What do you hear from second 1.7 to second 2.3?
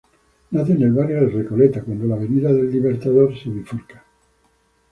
cuando la